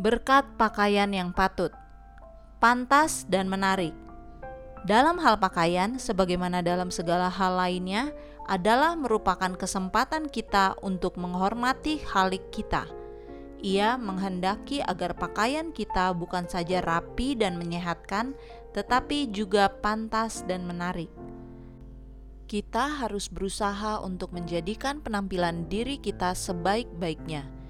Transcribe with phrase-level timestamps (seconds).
[0.00, 1.68] Berkat pakaian yang patut,
[2.56, 3.92] pantas, dan menarik.
[4.88, 8.08] Dalam hal pakaian, sebagaimana dalam segala hal lainnya,
[8.48, 12.88] adalah merupakan kesempatan kita untuk menghormati halik kita.
[13.62, 18.34] Ia menghendaki agar pakaian kita bukan saja rapi dan menyehatkan,
[18.74, 21.12] tetapi juga pantas dan menarik.
[22.50, 27.61] Kita harus berusaha untuk menjadikan penampilan diri kita sebaik-baiknya.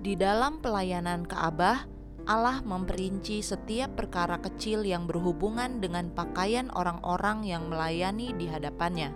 [0.00, 1.84] Di dalam pelayanan Ka'bah,
[2.24, 9.12] Allah memperinci setiap perkara kecil yang berhubungan dengan pakaian orang-orang yang melayani di hadapannya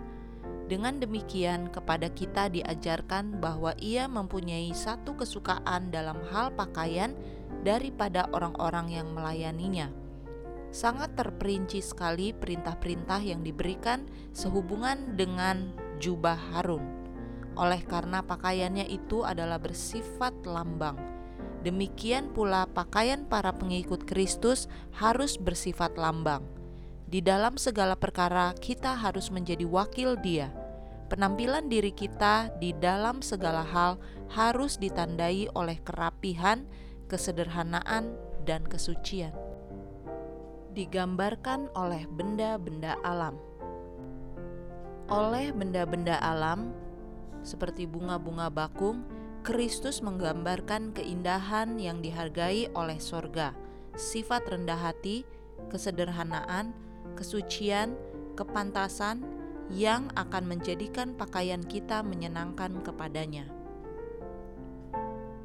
[0.65, 7.13] dengan demikian, kepada kita diajarkan bahwa ia mempunyai satu kesukaan dalam hal pakaian
[7.61, 9.93] daripada orang-orang yang melayaninya.
[10.73, 15.69] Sangat terperinci sekali perintah-perintah yang diberikan sehubungan dengan
[16.01, 17.04] jubah Harun.
[17.55, 20.99] Oleh karena pakaiannya itu adalah bersifat lambang,
[21.63, 26.43] demikian pula pakaian para pengikut Kristus harus bersifat lambang
[27.05, 30.49] di dalam segala perkara, kita harus menjadi wakil Dia.
[31.05, 34.01] Penampilan diri kita di dalam segala hal
[34.33, 36.65] harus ditandai oleh kerapihan,
[37.05, 38.17] kesederhanaan,
[38.49, 39.31] dan kesucian.
[40.73, 43.37] Digambarkan oleh benda-benda alam.
[45.05, 46.73] Oleh benda-benda alam,
[47.45, 49.05] seperti bunga-bunga bakung,
[49.45, 53.53] Kristus menggambarkan keindahan yang dihargai oleh sorga,
[53.93, 55.21] sifat rendah hati,
[55.69, 56.73] kesederhanaan,
[57.13, 57.93] kesucian,
[58.33, 59.21] kepantasan
[59.69, 63.45] yang akan menjadikan pakaian kita menyenangkan kepadanya.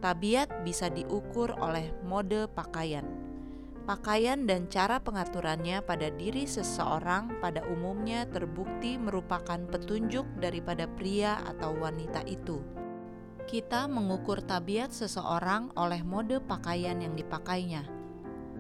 [0.01, 3.05] Tabiat bisa diukur oleh mode pakaian.
[3.91, 11.75] Pakaian dan cara pengaturannya pada diri seseorang pada umumnya terbukti merupakan petunjuk daripada pria atau
[11.75, 12.63] wanita itu.
[13.51, 17.83] Kita mengukur tabiat seseorang oleh mode pakaian yang dipakainya.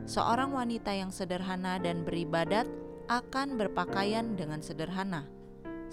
[0.03, 2.67] Seorang wanita yang sederhana dan beribadat
[3.07, 5.31] akan berpakaian dengan sederhana.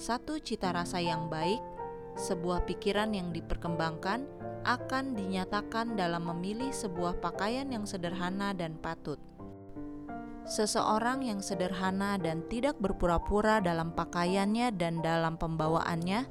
[0.02, 1.62] Satu cita rasa yang baik,
[2.18, 4.26] sebuah pikiran yang diperkembangkan
[4.66, 9.22] akan dinyatakan dalam memilih sebuah pakaian yang sederhana dan patut.
[10.48, 16.24] Seseorang yang sederhana dan tidak berpura-pura dalam pakaiannya dan dalam pembawaannya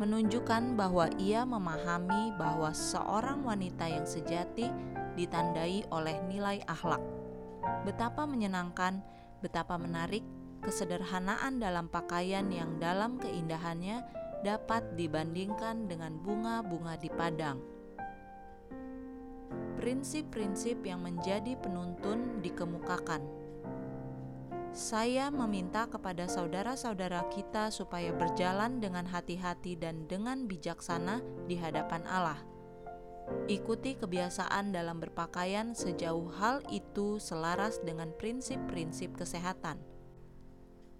[0.00, 4.72] menunjukkan bahwa ia memahami bahwa seorang wanita yang sejati
[5.20, 7.04] ditandai oleh nilai akhlak.
[7.84, 9.04] Betapa menyenangkan
[9.44, 10.24] betapa menarik
[10.64, 14.00] kesederhanaan dalam pakaian yang dalam keindahannya
[14.48, 17.60] dapat dibandingkan dengan bunga-bunga di padang.
[19.76, 23.47] Prinsip-prinsip yang menjadi penuntun dikemukakan.
[24.76, 32.38] Saya meminta kepada saudara-saudara kita supaya berjalan dengan hati-hati dan dengan bijaksana di hadapan Allah
[33.48, 39.80] Ikuti kebiasaan dalam berpakaian sejauh hal itu selaras dengan prinsip-prinsip kesehatan.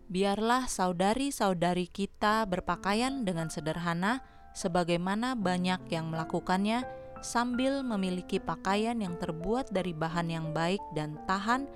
[0.09, 4.25] Biarlah saudari-saudari kita berpakaian dengan sederhana,
[4.57, 6.89] sebagaimana banyak yang melakukannya,
[7.21, 11.69] sambil memiliki pakaian yang terbuat dari bahan yang baik dan tahan,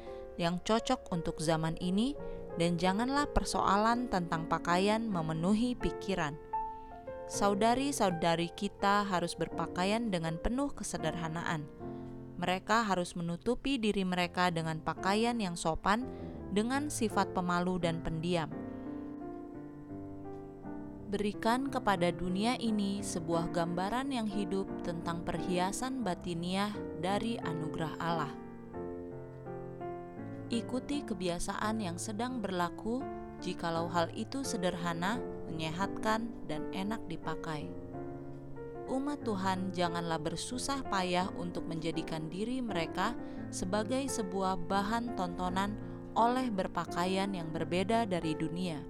[0.42, 2.18] yang cocok untuk zaman ini,
[2.58, 6.34] dan janganlah persoalan tentang pakaian memenuhi pikiran
[7.32, 11.64] saudari-saudari kita harus berpakaian dengan penuh kesederhanaan.
[12.36, 16.04] Mereka harus menutupi diri mereka dengan pakaian yang sopan,
[16.52, 18.52] dengan sifat pemalu dan pendiam.
[21.08, 28.41] Berikan kepada dunia ini sebuah gambaran yang hidup tentang perhiasan batiniah dari anugerah Allah.
[30.52, 33.00] Ikuti kebiasaan yang sedang berlaku
[33.40, 35.16] jikalau hal itu sederhana,
[35.48, 37.72] menyehatkan, dan enak dipakai.
[38.84, 43.16] Umat Tuhan janganlah bersusah payah untuk menjadikan diri mereka
[43.48, 45.72] sebagai sebuah bahan tontonan
[46.12, 48.84] oleh berpakaian yang berbeda dari dunia.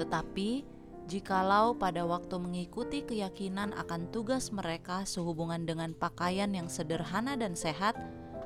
[0.00, 0.64] Tetapi,
[1.12, 8.00] jikalau pada waktu mengikuti keyakinan akan tugas mereka sehubungan dengan pakaian yang sederhana dan sehat,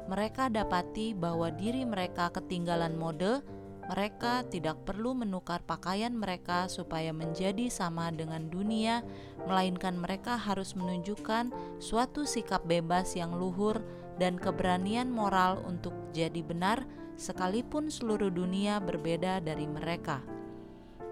[0.06, 3.40] mereka dapati bahwa diri mereka ketinggalan mode
[3.84, 9.04] mereka tidak perlu menukar pakaian mereka supaya menjadi sama dengan dunia,
[9.44, 11.52] melainkan mereka harus menunjukkan
[11.84, 13.84] suatu sikap bebas yang luhur
[14.16, 16.88] dan keberanian moral untuk jadi benar,
[17.20, 20.24] sekalipun seluruh dunia berbeda dari mereka.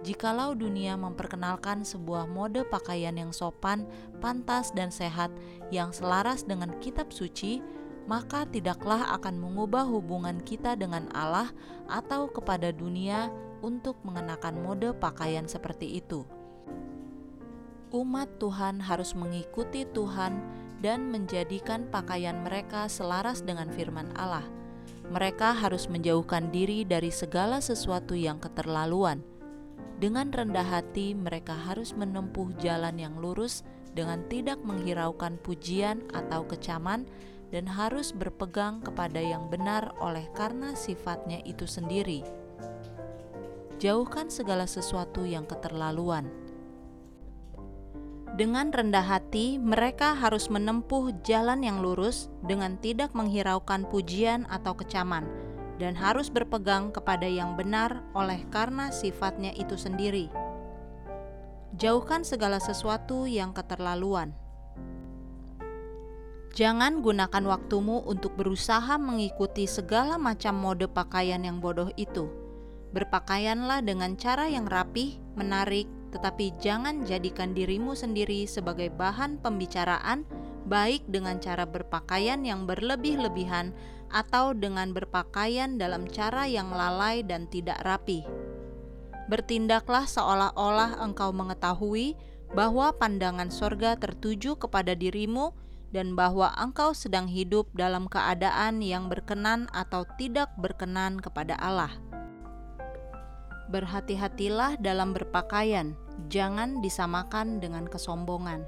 [0.02, 3.86] Jikalau dunia memperkenalkan sebuah mode pakaian yang sopan,
[4.18, 5.30] pantas, dan sehat
[5.70, 7.62] yang selaras dengan kitab suci,
[8.10, 11.50] maka tidaklah akan mengubah hubungan kita dengan Allah
[11.86, 13.30] atau kepada dunia
[13.62, 16.26] untuk mengenakan mode pakaian seperti itu.
[17.92, 20.40] Umat Tuhan harus mengikuti Tuhan
[20.82, 24.48] dan menjadikan pakaian mereka selaras dengan firman Allah.
[25.12, 29.20] Mereka harus menjauhkan diri dari segala sesuatu yang keterlaluan.
[30.00, 33.62] Dengan rendah hati, mereka harus menempuh jalan yang lurus
[33.92, 37.06] dengan tidak menghiraukan pujian atau kecaman,
[37.52, 42.24] dan harus berpegang kepada yang benar oleh karena sifatnya itu sendiri.
[43.76, 46.42] Jauhkan segala sesuatu yang keterlaluan
[48.32, 55.28] dengan rendah hati, mereka harus menempuh jalan yang lurus dengan tidak menghiraukan pujian atau kecaman,
[55.76, 60.32] dan harus berpegang kepada yang benar oleh karena sifatnya itu sendiri.
[61.76, 64.32] Jauhkan segala sesuatu yang keterlaluan.
[66.52, 72.28] Jangan gunakan waktumu untuk berusaha mengikuti segala macam mode pakaian yang bodoh itu.
[72.92, 80.28] Berpakaianlah dengan cara yang rapih, menarik, tetapi jangan jadikan dirimu sendiri sebagai bahan pembicaraan,
[80.68, 83.72] baik dengan cara berpakaian yang berlebih-lebihan
[84.12, 88.28] atau dengan berpakaian dalam cara yang lalai dan tidak rapi.
[89.32, 92.12] Bertindaklah seolah-olah engkau mengetahui
[92.52, 95.56] bahwa pandangan sorga tertuju kepada dirimu
[95.92, 101.92] dan bahwa engkau sedang hidup dalam keadaan yang berkenan atau tidak berkenan kepada Allah.
[103.68, 105.96] Berhati-hatilah dalam berpakaian,
[106.32, 108.64] jangan disamakan dengan kesombongan.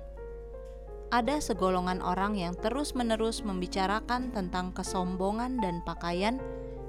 [1.12, 6.40] Ada segolongan orang yang terus-menerus membicarakan tentang kesombongan dan pakaian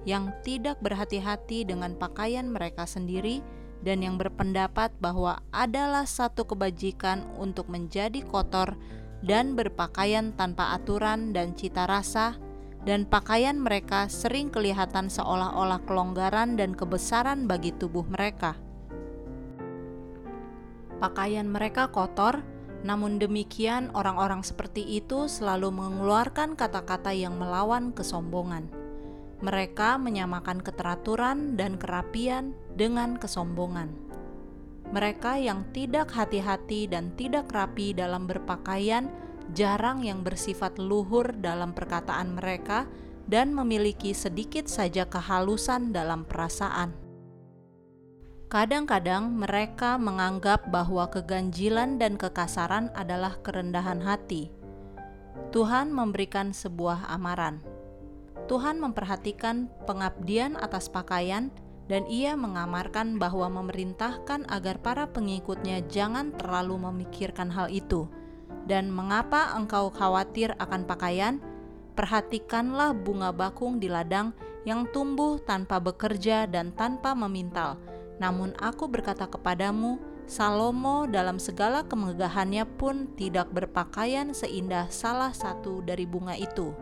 [0.07, 3.41] yang tidak berhati-hati dengan pakaian mereka sendiri
[3.83, 8.79] dan yang berpendapat bahwa adalah satu kebajikan untuk menjadi kotor
[9.25, 12.37] dan berpakaian tanpa aturan dan cita rasa
[12.85, 18.53] dan pakaian mereka sering kelihatan seolah-olah kelonggaran dan kebesaran bagi tubuh mereka.
[21.01, 22.45] Pakaian mereka kotor,
[22.85, 28.69] namun demikian orang-orang seperti itu selalu mengeluarkan kata-kata yang melawan kesombongan.
[29.41, 33.91] Mereka menyamakan keteraturan dan kerapian dengan kesombongan.
[34.93, 39.09] Mereka yang tidak hati-hati dan tidak rapi dalam berpakaian
[39.53, 42.89] jarang yang bersifat luhur dalam perkataan mereka
[43.25, 46.93] dan memiliki sedikit saja kehalusan dalam perasaan.
[48.45, 54.53] Kadang-kadang mereka menganggap bahwa keganjilan dan kekasaran adalah kerendahan hati.
[55.49, 57.59] Tuhan memberikan sebuah amaran.
[58.45, 61.49] Tuhan memperhatikan pengabdian atas pakaian,
[61.85, 68.09] dan Ia mengamarkan bahwa memerintahkan agar para pengikutnya jangan terlalu memikirkan hal itu
[68.65, 71.37] dan mengapa engkau khawatir akan pakaian?
[71.95, 74.35] Perhatikanlah bunga bakung di ladang
[74.67, 77.79] yang tumbuh tanpa bekerja dan tanpa memintal.
[78.19, 86.09] Namun aku berkata kepadamu, Salomo dalam segala kemegahannya pun tidak berpakaian seindah salah satu dari
[86.09, 86.73] bunga itu.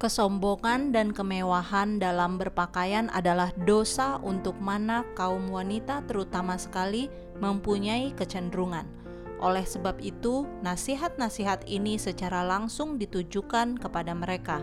[0.00, 9.00] Kesombongan dan kemewahan dalam berpakaian adalah dosa untuk mana kaum wanita terutama sekali mempunyai kecenderungan
[9.40, 14.60] oleh sebab itu, nasihat-nasihat ini secara langsung ditujukan kepada mereka.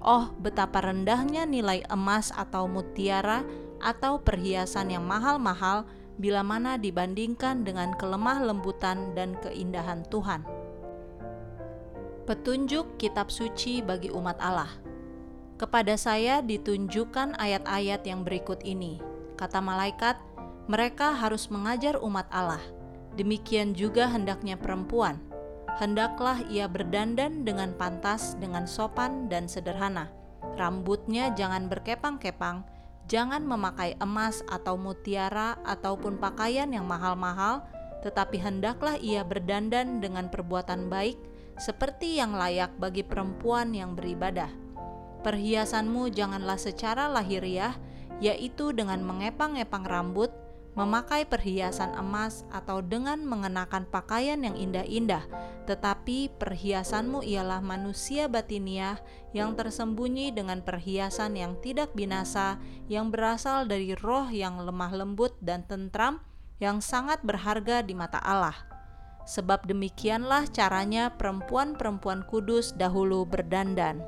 [0.00, 3.44] Oh, betapa rendahnya nilai emas atau mutiara
[3.84, 5.84] atau perhiasan yang mahal-mahal
[6.16, 10.59] bila mana dibandingkan dengan kelemah lembutan dan keindahan Tuhan.
[12.30, 14.70] Petunjuk kitab suci bagi umat Allah.
[15.58, 19.02] Kepada saya ditunjukkan ayat-ayat yang berikut ini.
[19.34, 20.14] Kata malaikat,
[20.70, 22.62] mereka harus mengajar umat Allah
[23.18, 25.18] Demikian juga hendaknya perempuan.
[25.82, 30.10] Hendaklah ia berdandan dengan pantas, dengan sopan dan sederhana.
[30.54, 32.62] Rambutnya jangan berkepang-kepang,
[33.10, 37.64] jangan memakai emas atau mutiara ataupun pakaian yang mahal-mahal,
[38.06, 41.18] tetapi hendaklah ia berdandan dengan perbuatan baik,
[41.60, 44.48] seperti yang layak bagi perempuan yang beribadah.
[45.20, 47.76] Perhiasanmu janganlah secara lahiriah,
[48.24, 50.32] yaitu dengan mengepang-epang rambut,
[50.78, 55.26] memakai perhiasan emas atau dengan mengenakan pakaian yang indah-indah,
[55.66, 58.96] tetapi perhiasanmu ialah manusia batiniah
[59.36, 65.66] yang tersembunyi dengan perhiasan yang tidak binasa, yang berasal dari roh yang lemah lembut dan
[65.66, 66.22] tentram,
[66.62, 68.69] yang sangat berharga di mata Allah.
[69.28, 74.02] Sebab demikianlah caranya perempuan-perempuan kudus dahulu berdandan.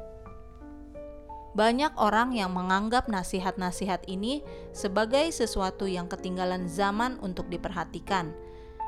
[1.52, 4.40] Banyak orang yang menganggap nasihat-nasihat ini
[4.72, 8.32] sebagai sesuatu yang ketinggalan zaman untuk diperhatikan.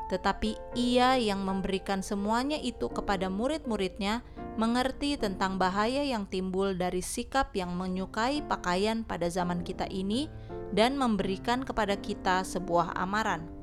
[0.08, 4.24] Tetapi ia yang memberikan semuanya itu kepada murid-muridnya
[4.56, 10.28] mengerti tentang bahaya yang timbul dari sikap yang menyukai pakaian pada zaman kita ini
[10.72, 13.53] dan memberikan kepada kita sebuah amaran.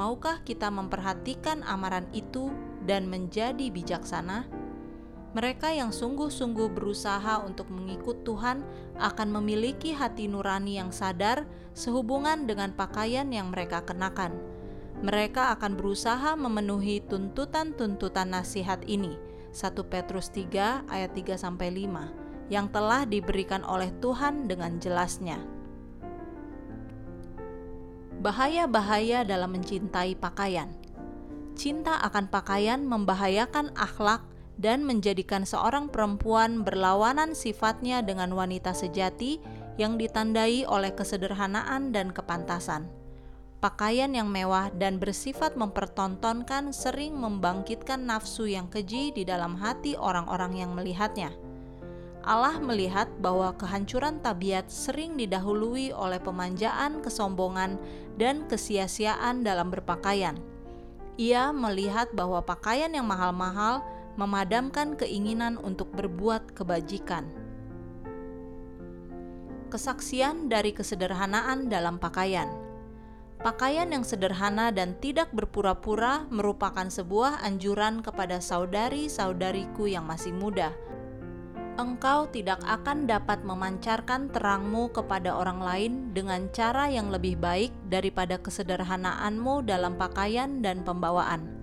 [0.00, 2.48] Maukah kita memperhatikan amaran itu
[2.88, 4.48] dan menjadi bijaksana,
[5.36, 8.64] mereka yang sungguh-sungguh berusaha untuk mengikut Tuhan
[8.96, 11.44] akan memiliki hati nurani yang sadar
[11.76, 14.40] sehubungan dengan pakaian yang mereka kenakan.
[15.04, 19.20] Mereka akan berusaha memenuhi tuntutan-tuntutan nasihat ini.
[19.52, 25.59] 1 Petrus 3 ayat 3 sampai 5 yang telah diberikan oleh Tuhan dengan jelasnya.
[28.20, 30.68] Bahaya-bahaya dalam mencintai pakaian.
[31.56, 34.20] Cinta akan pakaian membahayakan akhlak
[34.60, 39.40] dan menjadikan seorang perempuan berlawanan sifatnya dengan wanita sejati
[39.80, 42.92] yang ditandai oleh kesederhanaan dan kepantasan.
[43.64, 50.60] Pakaian yang mewah dan bersifat mempertontonkan sering membangkitkan nafsu yang keji di dalam hati orang-orang
[50.60, 51.32] yang melihatnya.
[52.20, 57.80] Allah melihat bahwa kehancuran tabiat sering didahului oleh pemanjaan, kesombongan,
[58.20, 60.36] dan kesia-siaan dalam berpakaian.
[61.16, 63.80] Ia melihat bahwa pakaian yang mahal-mahal
[64.20, 67.24] memadamkan keinginan untuk berbuat kebajikan.
[69.72, 72.52] Kesaksian dari kesederhanaan dalam pakaian.
[73.40, 80.76] Pakaian yang sederhana dan tidak berpura-pura merupakan sebuah anjuran kepada saudari-saudariku yang masih muda.
[81.78, 88.40] Engkau tidak akan dapat memancarkan terangmu kepada orang lain dengan cara yang lebih baik daripada
[88.42, 91.60] kesederhanaanmu dalam pakaian dan pembawaan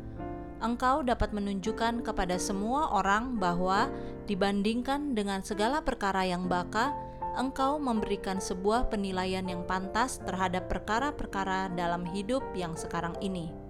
[0.62, 3.90] engkau dapat menunjukkan kepada semua orang bahwa
[4.26, 6.94] dibandingkan dengan segala perkara yang baka,
[7.38, 13.67] engkau memberikan sebuah penilaian yang pantas terhadap perkara-perkara dalam hidup yang sekarang ini.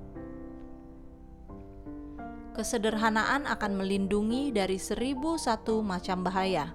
[2.58, 6.74] Kesederhanaan akan melindungi dari seribu satu macam bahaya.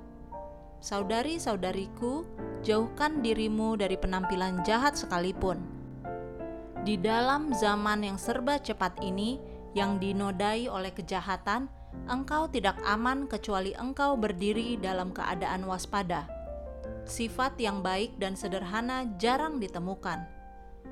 [0.78, 2.22] Saudari-saudariku,
[2.62, 5.58] jauhkan dirimu dari penampilan jahat sekalipun.
[6.86, 9.42] Di dalam zaman yang serba cepat ini,
[9.74, 11.66] yang dinodai oleh kejahatan,
[12.06, 16.30] engkau tidak aman kecuali engkau berdiri dalam keadaan waspada.
[17.10, 20.41] Sifat yang baik dan sederhana jarang ditemukan.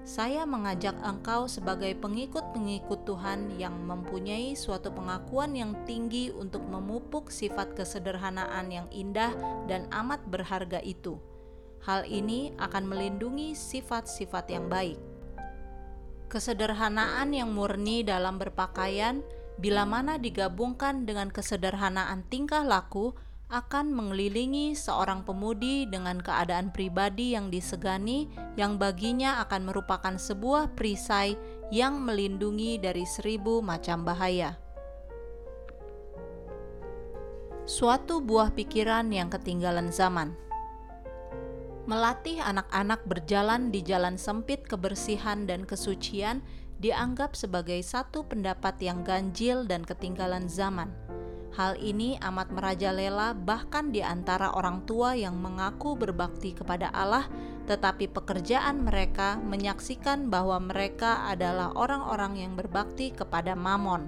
[0.01, 7.77] Saya mengajak engkau sebagai pengikut-pengikut Tuhan yang mempunyai suatu pengakuan yang tinggi untuk memupuk sifat
[7.77, 9.37] kesederhanaan yang indah
[9.69, 11.21] dan amat berharga itu.
[11.85, 15.01] Hal ini akan melindungi sifat-sifat yang baik.
[16.33, 19.21] Kesederhanaan yang murni dalam berpakaian,
[19.61, 23.13] bila mana digabungkan dengan kesederhanaan tingkah laku,
[23.51, 31.35] akan mengelilingi seorang pemudi dengan keadaan pribadi yang disegani, yang baginya akan merupakan sebuah perisai
[31.75, 34.55] yang melindungi dari seribu macam bahaya.
[37.67, 40.35] Suatu buah pikiran yang ketinggalan zaman
[41.91, 46.39] melatih anak-anak berjalan di jalan sempit kebersihan dan kesucian
[46.79, 50.95] dianggap sebagai satu pendapat yang ganjil dan ketinggalan zaman.
[51.51, 57.27] Hal ini amat merajalela bahkan di antara orang tua yang mengaku berbakti kepada Allah,
[57.67, 64.07] tetapi pekerjaan mereka menyaksikan bahwa mereka adalah orang-orang yang berbakti kepada Mamon.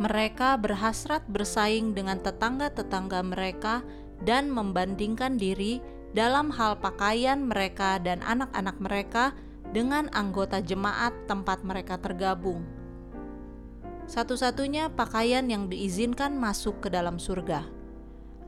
[0.00, 3.84] Mereka berhasrat bersaing dengan tetangga-tetangga mereka
[4.24, 5.82] dan membandingkan diri
[6.16, 9.24] dalam hal pakaian mereka dan anak-anak mereka
[9.74, 12.77] dengan anggota jemaat tempat mereka tergabung.
[14.08, 17.68] Satu-satunya pakaian yang diizinkan masuk ke dalam surga.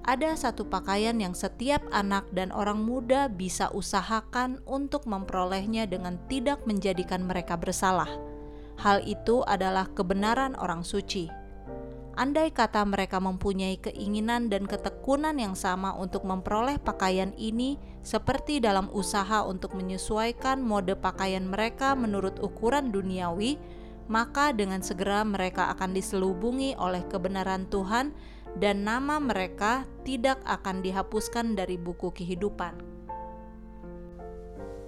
[0.00, 6.64] Ada satu pakaian yang setiap anak dan orang muda bisa usahakan untuk memperolehnya dengan tidak
[6.64, 8.08] menjadikan mereka bersalah.
[8.80, 11.28] Hal itu adalah kebenaran orang suci
[12.20, 18.92] Andai kata mereka mempunyai keinginan dan ketekunan yang sama untuk memperoleh pakaian ini, seperti dalam
[18.92, 23.56] usaha untuk menyesuaikan mode pakaian mereka menurut ukuran duniawi,
[24.10, 28.10] maka dengan segera mereka akan diselubungi oleh kebenaran Tuhan,
[28.58, 32.74] dan nama mereka tidak akan dihapuskan dari buku kehidupan.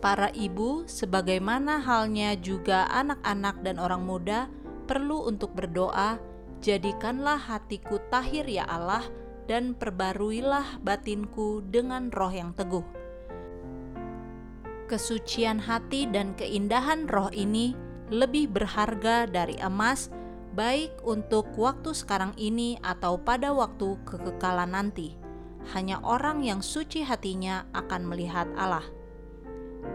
[0.03, 4.51] Para ibu, sebagaimana halnya juga anak-anak dan orang muda,
[4.91, 6.19] perlu untuk berdoa
[6.63, 9.03] Jadikanlah hatiku tahir ya Allah
[9.51, 12.87] dan perbaruilah batinku dengan roh yang teguh.
[14.87, 17.75] Kesucian hati dan keindahan roh ini
[18.13, 20.13] lebih berharga dari emas,
[20.53, 25.17] baik untuk waktu sekarang ini atau pada waktu kekekalan nanti.
[25.73, 28.85] Hanya orang yang suci hatinya akan melihat Allah.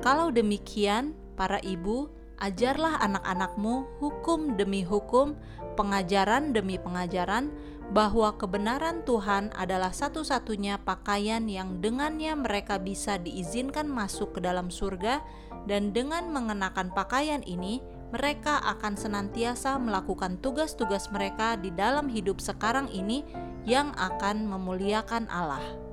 [0.01, 2.09] Kalau demikian, para ibu,
[2.41, 5.37] ajarlah anak-anakmu hukum demi hukum,
[5.77, 7.53] pengajaran demi pengajaran,
[7.87, 15.23] bahwa kebenaran Tuhan adalah satu-satunya pakaian yang dengannya mereka bisa diizinkan masuk ke dalam surga,
[15.67, 17.79] dan dengan mengenakan pakaian ini,
[18.11, 23.27] mereka akan senantiasa melakukan tugas-tugas mereka di dalam hidup sekarang ini
[23.67, 25.86] yang akan memuliakan Allah.